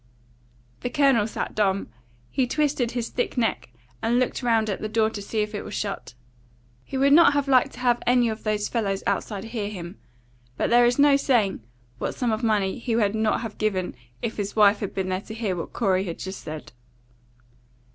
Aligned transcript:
The 0.79 0.89
Colonel 0.89 1.27
sat 1.27 1.53
dumb. 1.53 1.89
He 2.31 2.47
twisted 2.47 2.93
his 2.93 3.09
thick 3.09 3.37
neck, 3.37 3.69
and 4.01 4.17
looked 4.17 4.41
round 4.41 4.67
at 4.67 4.81
the 4.81 4.89
door 4.89 5.11
to 5.11 5.21
see 5.21 5.41
if 5.41 5.53
it 5.53 5.61
was 5.61 5.75
shut. 5.75 6.15
He 6.83 6.97
would 6.97 7.13
not 7.13 7.33
have 7.33 7.47
liked 7.47 7.73
to 7.73 7.81
have 7.81 8.01
any 8.07 8.27
of 8.27 8.41
those 8.43 8.67
fellows 8.67 9.03
outside 9.05 9.43
hear 9.43 9.69
him, 9.69 9.99
but 10.57 10.71
there 10.71 10.87
is 10.87 10.97
no 10.97 11.17
saying 11.17 11.61
what 11.99 12.15
sum 12.15 12.31
of 12.31 12.41
money 12.41 12.79
he 12.79 12.95
would 12.95 13.13
not 13.13 13.41
have 13.41 13.59
given 13.59 13.93
if 14.23 14.37
his 14.37 14.55
wife 14.55 14.79
had 14.79 14.95
been 14.95 15.09
there 15.09 15.21
to 15.21 15.35
hear 15.35 15.55
what 15.55 15.71
Corey 15.71 16.05
had 16.05 16.17
just 16.17 16.41
said. 16.41 16.71